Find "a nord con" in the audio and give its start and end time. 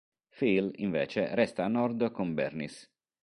1.63-2.33